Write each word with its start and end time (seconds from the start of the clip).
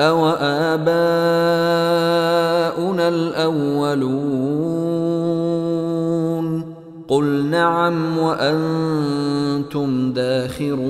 أو 0.00 0.28
آباؤنا 0.28 0.88
الأولون 3.08 4.38
قل 7.08 7.44
نعم 7.44 8.18
وأنتم 8.18 10.12
داخرون 10.12 10.88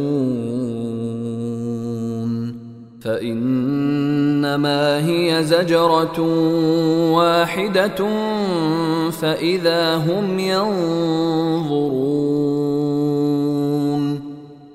فإنما 3.01 5.07
هي 5.07 5.45
زجرة 5.45 6.21
واحدة 7.13 8.07
فإذا 9.11 9.97
هم 9.97 10.39
ينظرون 10.39 11.99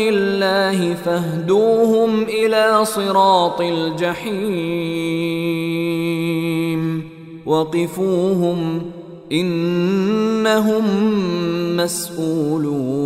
الله 0.00 0.94
فاهدوهم 0.94 2.22
إلى 2.22 2.84
صراط 2.84 3.60
الجحيم. 3.60 5.12
وقفوهم 7.46 8.82
إنهم 9.32 10.84
مسئولون 11.76 13.02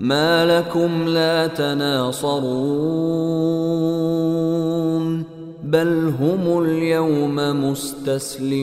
ما 0.00 0.58
لكم 0.58 0.90
لا 1.06 1.46
تناصرون. 1.46 2.82
بل 5.64 6.12
هم 6.20 6.62
اليوم 6.62 7.36
مستسلمون. 7.70 8.62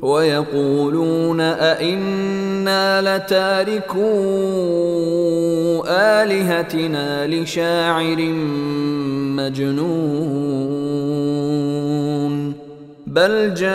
ويقولون 0.02 1.40
أئنا 1.40 3.02
لتاركو 3.16 4.12
آلهتنا 5.86 7.26
لشاعر 7.26 8.20
مجنون 9.36 10.82
بل 13.12 13.54
جاء 13.54 13.72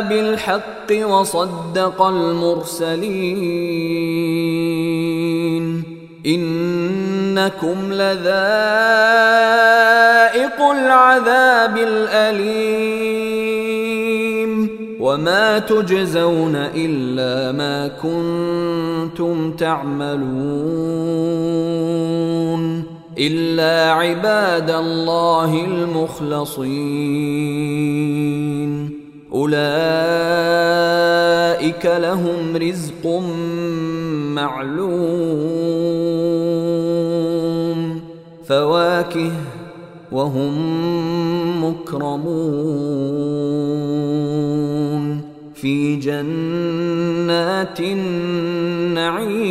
بالحق 0.00 1.06
وصدق 1.08 2.02
المرسلين 2.02 3.00
انكم 6.26 7.92
لذائق 7.92 8.20
العذاب 10.60 11.76
الاليم 11.76 12.90
وما 15.00 15.58
تجزون 15.58 16.56
الا 16.56 17.52
ما 17.52 17.88
كنتم 17.88 19.52
تعملون 19.52 21.00
إلا 23.20 23.92
عباد 23.92 24.70
الله 24.70 25.64
المخلصين. 25.64 26.70
أولئك 29.32 29.60
لهم 31.86 32.56
رزق 32.56 33.06
معلوم. 34.34 34.90
فواكه 38.46 39.32
وهم 40.12 40.54
مكرمون. 41.64 42.40
في 45.54 45.96
جنات 45.96 47.80
النعيم. 47.80 49.50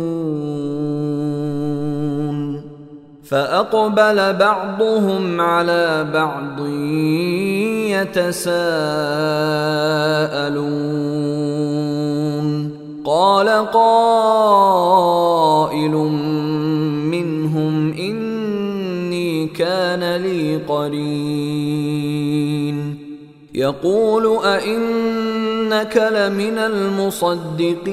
فأقبل 3.24 4.32
بعضهم 4.32 5.40
على 5.40 6.06
بعض 6.14 6.66
يتساءلون 7.90 8.70
قال 13.04 13.48
قائل 13.48 13.90
منهم 17.10 17.92
إني 17.92 19.46
كان 19.46 20.16
لي 20.16 20.56
قرين. 20.56 22.20
يقول 23.54 24.38
أئنك 24.44 25.96
لمن 25.96 26.58
المصدقين. 26.58 27.90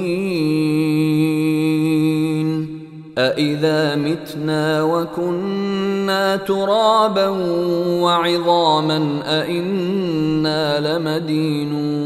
أإذا 3.18 3.95
متنا 3.95 4.83
وكنا 4.83 6.36
ترابا 6.36 7.27
وعظاما 8.01 9.19
أإنا 9.25 10.98
لمدينون. 10.98 11.98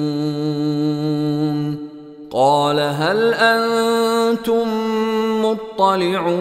قال 2.34 2.80
هل 2.80 3.34
أنتم 3.34 4.68
مطلعون 5.46 6.32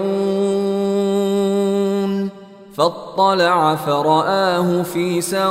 فاطلع 2.76 3.74
فرآه 3.74 4.82
في 4.82 5.20
سواء 5.20 5.50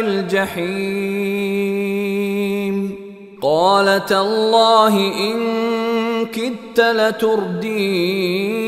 الجحيم 0.00 1.28
قال 3.42 4.04
تالله 4.06 4.96
إن 4.96 5.38
كدت 6.26 6.80
لتردين 6.80 8.67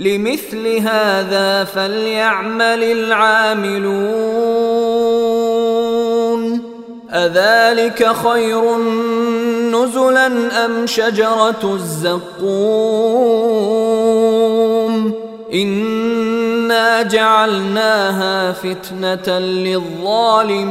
لمثل 0.00 0.76
هذا 0.76 1.64
فليعمل 1.64 2.82
العاملون. 2.84 3.90
أذلك 7.10 8.12
خير 8.12 8.76
نزلا 9.70 10.26
أم 10.64 10.86
شجرة 10.86 11.74
الزقوم؟ 11.74 12.40
إنا 15.54 17.02
جعلناها 17.02 18.52
فتنة 18.52 19.38
للظالمين. 19.38 20.70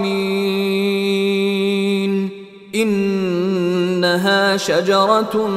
إنها 2.76 4.58
شجرة 4.58 5.50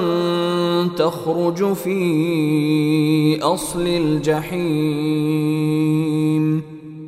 تخرج 0.97 1.73
في 1.73 3.43
أصل 3.43 3.87
الجحيم. 3.87 5.13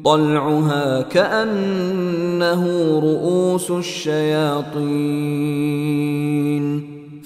طلعها 0.05 1.03
كأنه 1.03 2.65
رؤوس 3.01 3.71
الشياطين. 3.71 4.85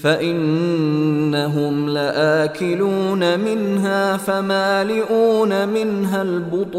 فإنهم 0.03 1.89
لآكلون 1.89 3.41
منها 3.41 4.17
فمالئون 4.17 5.69
منها 5.69 6.23
البطون. 6.23 6.79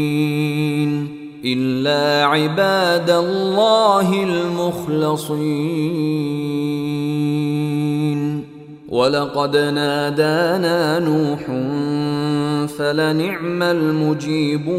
إلا 1.45 2.25
عباد 2.25 3.09
الله 3.09 4.23
المخلصين. 4.23 5.61
ولقد 8.89 9.57
نادانا 9.57 10.99
نوح 10.99 11.45
فلنعم 12.67 13.63
المجيبون. 13.63 14.71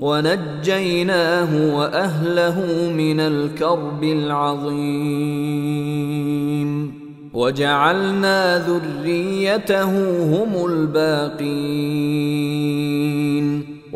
ونجيناه 0.00 1.76
وأهله 1.76 2.56
من 2.96 3.20
الكرب 3.20 4.04
العظيم. 4.04 5.58
وجعلنا 7.34 8.66
ذريته 8.68 9.90
هم 10.22 10.66
الباقين. 10.66 12.28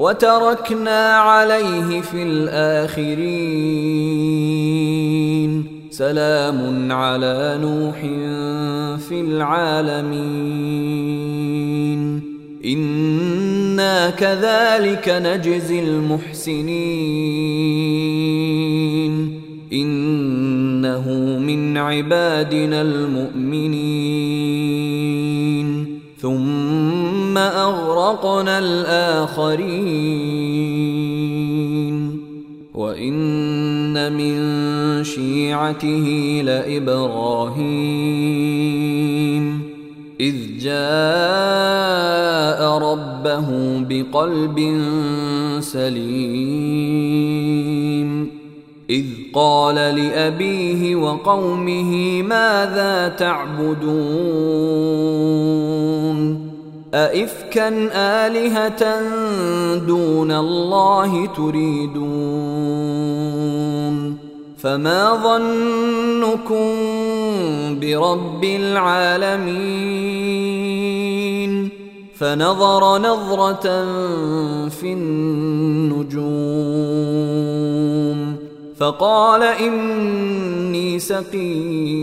وتركنا 0.03 1.17
عليه 1.17 2.01
في 2.01 2.23
الآخرين. 2.23 3.23
سلام 5.91 6.93
على 6.93 7.59
نوح 7.63 8.01
في 9.09 9.21
العالمين. 9.21 10.23
إنا 12.65 14.11
كذلك 14.11 15.09
نجزي 15.09 15.81
المحسنين. 15.81 16.73
إنه 19.73 21.09
من 21.39 21.77
عبادنا 21.77 22.83
المؤمنين. 22.83 24.03
ثم 26.21 27.12
أغرقنا 27.39 28.59
الآخرين. 28.59 30.33
وإن 32.75 34.13
من 34.13 34.35
شيعته 35.05 36.41
لإبراهيم. 36.45 36.93
إذ 40.21 40.35
جاء 40.61 40.73
ربه 42.79 43.49
بقلب 43.89 44.81
سليم. 45.61 47.23
إذ 48.91 49.05
قال 49.35 49.75
لأبيه 49.75 50.97
وقومه 50.97 52.23
ماذا 52.23 53.09
تعبدون؟ 53.09 53.73
أئفكا 56.95 57.69
آلهة 57.93 59.01
دون 59.77 60.33
الله 60.33 61.27
تريدون 61.27 62.03
فما 64.59 65.15
ظنكم 65.15 66.69
برب 67.81 68.45
العالمين 68.45 69.93
فنظر 72.19 72.99
نظرة 72.99 73.85
في 74.69 74.93
النجوم 74.93 76.23
فقال 78.77 79.43
إني 79.43 80.99
سقيم 80.99 82.03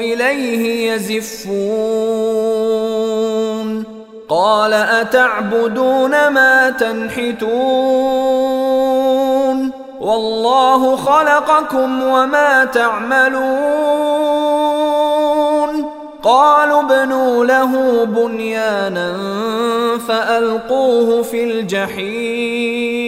إليه 0.00 0.92
يزفون. 0.92 2.38
قال 4.28 4.72
أتعبدون 4.72 6.28
ما 6.28 6.70
تنحتون؟ 6.70 7.38
والله 10.00 10.96
خلقكم 10.96 12.02
وما 12.02 12.64
تعملون. 12.64 13.38
قالوا 16.22 16.80
ابنوا 16.80 17.44
له 17.44 18.04
بنيانا 18.04 19.12
فألقوه 20.08 21.22
في 21.22 21.44
الجحيم. 21.44 23.07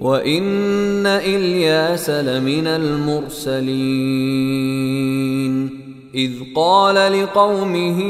وان 0.00 1.06
الياس 1.06 2.10
لمن 2.10 2.66
المرسلين 2.66 3.76
اذ 6.14 6.32
قال 6.56 7.22
لقومه 7.22 8.02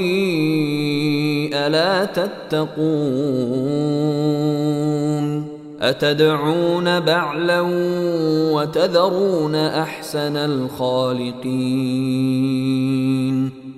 الا 1.55 2.05
تتقون 2.05 3.67
اتدعون 5.81 7.01
بعلا 7.01 7.61
وتذرون 8.53 9.55
احسن 9.55 10.37
الخالقين 10.37 11.57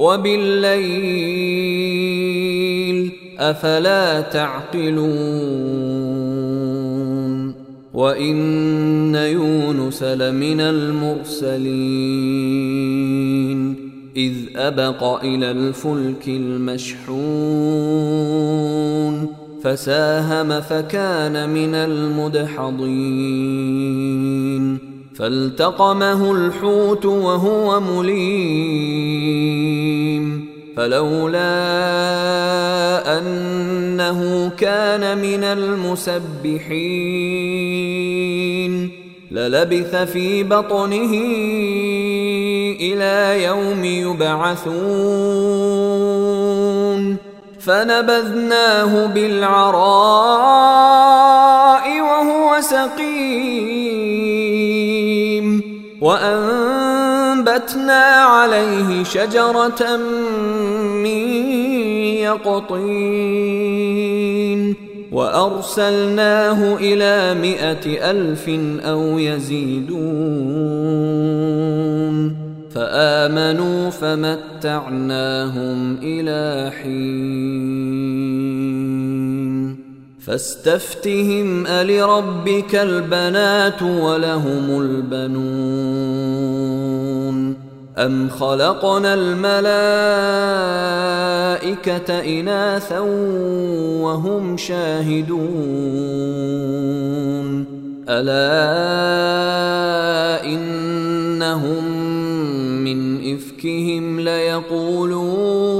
وبالليل 0.00 1.60
أفلا 3.38 4.20
تعقلون 4.20 5.00
وإن 7.94 9.14
يونس 9.14 10.02
لمن 10.02 10.60
المرسلين 10.60 11.60
إذ 14.16 14.34
أبق 14.56 15.24
إلى 15.24 15.50
الفلك 15.50 16.28
المشحون 16.28 17.80
فساهم 19.62 20.60
فكان 20.60 21.50
من 21.50 21.74
المدحضين 21.74 23.20
فالتقمه 25.20 26.32
الحوت 26.32 27.06
وهو 27.06 27.80
مليم 27.80 29.10
فلولا 30.76 31.40
أنه 33.18 34.50
كان 34.58 35.18
من 35.18 35.44
المسبحين 35.44 36.70
للبث 39.30 39.96
في 39.96 40.42
بطنه 40.42 41.12
إلى 42.80 43.44
يوم 43.44 43.84
يبعثون 43.84 44.80
فنبذناه 47.60 49.06
بالعراء 49.06 50.30
وهو 52.00 52.60
سقيم 52.60 53.69
وأنبتنا 56.00 58.02
عليه 58.04 59.04
شجرة 59.04 59.96
من 61.04 61.20
يقطين 62.24 63.60
وأرسلناه 65.12 66.76
إلى 66.76 67.34
مائه 67.40 68.10
ألف 68.10 68.48
أو 68.84 69.18
يزيدون 69.18 70.00
فآمنوا 72.74 73.90
فمتعناهم 73.90 75.98
إلى 76.02 76.70
حين 76.82 78.49
فاستفتهم 80.30 81.66
ألربك 81.66 82.74
البنات 82.74 83.82
ولهم 83.82 84.82
البنون. 84.82 85.40
أم 87.98 88.28
خلقنا 88.28 89.14
الملائكة 89.14 89.60
إناثا 92.40 93.00
وهم 94.00 94.56
شاهدون. 94.56 95.30
ألا 98.08 98.44
إنهم 100.44 101.84
من 102.84 103.34
إفكهم 103.34 104.20
ليقولون 104.20 105.79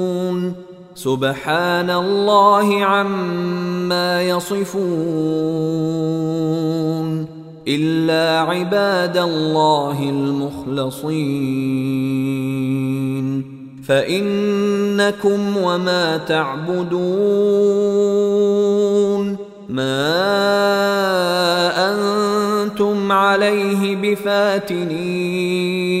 سبحان 1.03 1.89
الله 1.89 2.85
عما 2.85 4.21
يصفون 4.21 4.71
إلا 7.67 8.41
عباد 8.41 9.17
الله 9.17 10.09
المخلصين. 10.09 11.21
فإنكم 13.87 15.57
وما 15.57 16.17
تعبدون. 16.17 17.01
ما 19.69 20.21
أنتم 21.91 23.11
عليه 23.11 23.95
بفاتنين. 23.95 26.00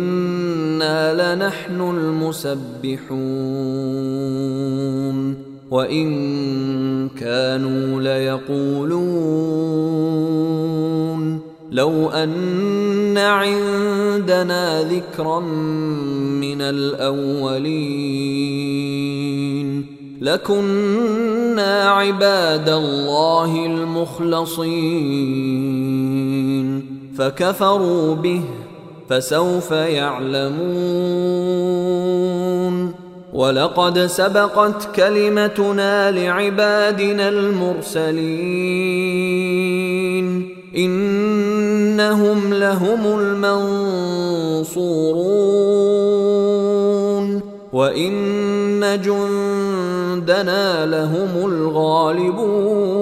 لنحن 1.13 1.81
المسبحون 1.81 3.11
وإن 5.71 7.09
كانوا 7.09 8.01
ليقولون 8.01 9.41
لو 11.71 12.09
أن 12.09 13.17
عندنا 13.17 14.83
ذكرا 14.83 15.39
من 15.39 16.61
الأولين 16.61 18.21
لكنا 20.21 21.89
عباد 21.89 22.69
الله 22.69 23.65
المخلصين 23.65 25.01
فكفروا 27.17 28.15
به 28.15 28.41
فسوف 29.11 29.71
يعلمون. 29.71 30.51
ولقد 33.33 33.99
سبقت 33.99 34.95
كلمتنا 34.95 36.11
لعبادنا 36.11 37.29
المرسلين. 37.29 38.17
إنهم 40.77 42.53
لهم 42.53 43.19
المنصورون. 43.19 44.81
وإن 47.73 49.01
جندنا 49.01 50.85
لهم 50.85 51.45
الغالبون. 51.45 53.00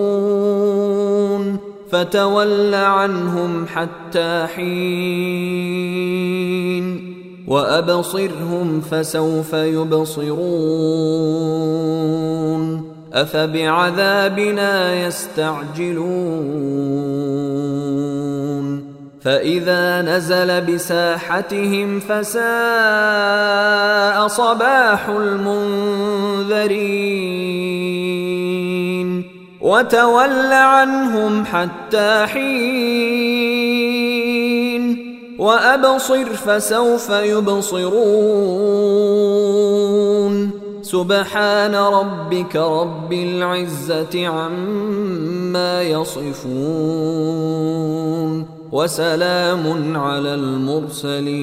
فتول 1.92 2.76
عنهم 2.76 3.66
حتى 3.68 4.48
حين 4.56 5.80
وأبصرهم 7.48 8.82
فسوف 8.82 9.54
يبصرون 9.54 10.60
أفبعذابنا 13.14 14.96
يستعجلون 15.06 16.50
فإذا 19.22 20.02
نزل 20.02 20.62
بساحتهم 20.62 22.00
فساء 22.00 22.40
صباح 24.28 25.10
المنذرين 25.10 26.30
وتول 29.62 30.54
عنهم 30.54 31.46
حتى 31.46 32.26
حين 32.26 33.50
وأبصر 35.40 36.26
فسوف 36.26 37.10
يبصرون. 37.10 37.90
سبحان 40.82 41.76
ربك 41.76 42.56
رب 42.56 43.14
العزة 43.14 44.28
عما 44.28 45.82
يصفون. 45.82 47.40
وسلام 48.72 49.98
على 49.98 50.34
المرسلين. 50.34 51.40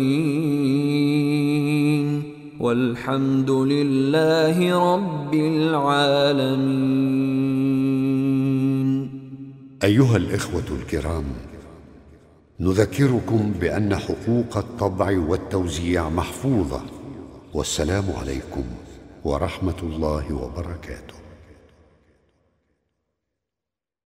والحمد 2.61 3.51
لله 3.51 4.57
رب 4.95 5.35
العالمين. 5.35 6.87
أيها 9.85 10.17
الإخوة 10.17 10.69
الكرام 10.81 11.25
نذكركم 12.61 13.53
بأن 13.61 13.97
حقوق 13.97 14.57
الطبع 14.57 15.19
والتوزيع 15.29 16.09
محفوظة 16.09 16.81
والسلام 17.55 18.05
عليكم 18.21 18.65
ورحمة 19.25 19.81
الله 19.83 20.35
وبركاته. 20.35 21.16